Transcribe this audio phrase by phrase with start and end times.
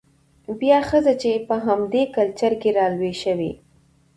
[0.59, 3.51] بيا ښځه چې په همدې کلچر کې رالوى شوې،